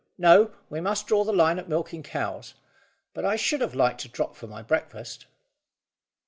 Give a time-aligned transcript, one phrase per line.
[0.17, 2.55] No; we must draw the line at milking cows.
[3.13, 5.27] But I should have liked a drop for my breakfast."